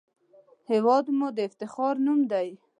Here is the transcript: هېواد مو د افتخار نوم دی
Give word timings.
هېواد 0.71 1.05
مو 1.17 1.27
د 1.37 1.39
افتخار 1.47 1.95
نوم 2.05 2.19
دی 2.31 2.47